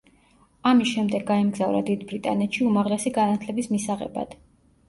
ამის 0.69 0.93
შემდეგ 0.93 1.25
გაემგზავრა 1.27 1.81
დიდ 1.89 2.05
ბრიტანეთში 2.13 2.65
უმაღლესი 2.71 3.15
განათლების 3.19 3.71
მისაღებად. 3.75 4.39